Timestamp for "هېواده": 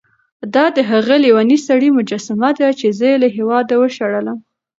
3.37-3.73